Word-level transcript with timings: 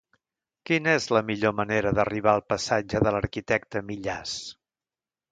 Quina 0.67 0.93
és 0.99 1.03
la 1.15 1.19
millor 1.25 1.51
manera 1.57 1.91
d'arribar 1.99 2.31
al 2.33 2.41
passatge 2.53 3.01
de 3.07 3.13
l'Arquitecte 3.17 3.83
Millàs? 3.91 4.33